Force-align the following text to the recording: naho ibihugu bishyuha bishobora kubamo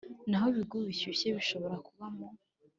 naho 0.29 0.45
ibihugu 0.51 0.75
bishyuha 0.87 1.29
bishobora 1.37 1.75
kubamo 1.85 2.27